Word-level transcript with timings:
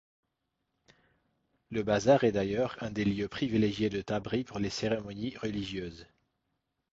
Le 1.69 1.83
bazar 1.83 2.23
est 2.23 2.31
d'ailleurs 2.31 2.75
un 2.81 2.89
des 2.89 3.05
lieux 3.05 3.27
privilégiés 3.27 3.91
de 3.91 4.01
Tabriz 4.01 4.43
pour 4.45 4.57
les 4.57 4.71
cérémonies 4.71 5.37
religieuses. 5.37 6.07